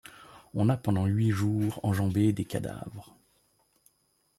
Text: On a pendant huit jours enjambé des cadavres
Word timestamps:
On 0.55 0.69
a 0.69 0.77
pendant 0.77 1.05
huit 1.05 1.29
jours 1.29 1.79
enjambé 1.83 2.33
des 2.33 2.43
cadavres 2.43 3.15